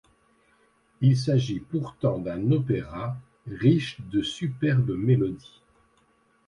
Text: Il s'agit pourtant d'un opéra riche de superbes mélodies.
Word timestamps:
Il 1.01 1.15
s'agit 1.15 1.59
pourtant 1.59 2.17
d'un 2.17 2.49
opéra 2.53 3.15
riche 3.45 4.01
de 4.11 4.23
superbes 4.23 4.97
mélodies. 4.97 5.61